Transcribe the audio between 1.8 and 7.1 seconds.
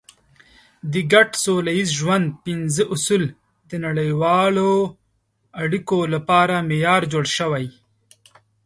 ژوند پنځه اصول د نړیوالو اړیکو لپاره معیار